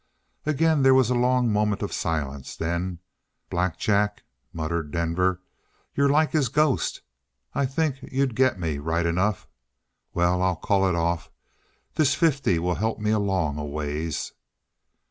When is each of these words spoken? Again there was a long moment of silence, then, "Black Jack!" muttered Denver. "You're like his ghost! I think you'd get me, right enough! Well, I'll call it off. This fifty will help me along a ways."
Again 0.47 0.81
there 0.81 0.95
was 0.95 1.11
a 1.11 1.13
long 1.13 1.53
moment 1.53 1.83
of 1.83 1.93
silence, 1.93 2.55
then, 2.55 2.97
"Black 3.51 3.77
Jack!" 3.77 4.23
muttered 4.51 4.89
Denver. 4.89 5.43
"You're 5.93 6.09
like 6.09 6.31
his 6.31 6.49
ghost! 6.49 7.03
I 7.53 7.67
think 7.67 7.97
you'd 8.11 8.35
get 8.35 8.59
me, 8.59 8.79
right 8.79 9.05
enough! 9.05 9.47
Well, 10.15 10.41
I'll 10.41 10.55
call 10.55 10.89
it 10.89 10.95
off. 10.95 11.29
This 11.93 12.15
fifty 12.15 12.57
will 12.57 12.73
help 12.73 12.97
me 12.97 13.11
along 13.11 13.59
a 13.59 13.63
ways." 13.63 14.33